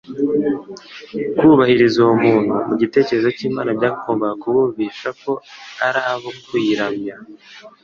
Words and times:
Kubahiriza 1.37 1.97
uwo 2.03 2.15
munsi, 2.23 2.51
mu 2.67 2.73
gitekerezo 2.81 3.29
cy’Imana 3.37 3.69
byagombaga 3.77 4.35
kubumvisha 4.41 5.09
ko 5.21 5.31
ari 5.85 5.99
abo 6.13 6.29
kuyiramya. 6.47 7.15